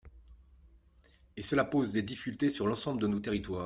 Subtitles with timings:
[1.37, 3.59] Et cela pose des difficultés sur l’ensemble de nos territoires.